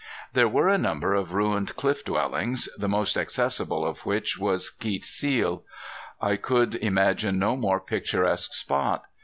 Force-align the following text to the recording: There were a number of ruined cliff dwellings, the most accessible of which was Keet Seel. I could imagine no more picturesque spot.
There 0.33 0.47
were 0.47 0.67
a 0.67 0.79
number 0.79 1.13
of 1.13 1.31
ruined 1.35 1.75
cliff 1.75 2.03
dwellings, 2.03 2.67
the 2.75 2.87
most 2.89 3.15
accessible 3.19 3.85
of 3.85 3.99
which 4.03 4.35
was 4.39 4.71
Keet 4.71 5.05
Seel. 5.05 5.61
I 6.19 6.37
could 6.37 6.73
imagine 6.73 7.37
no 7.37 7.55
more 7.55 7.79
picturesque 7.79 8.53
spot. 8.55 9.03